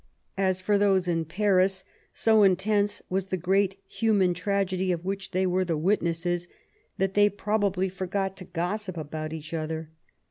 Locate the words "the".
3.27-3.37, 5.63-5.77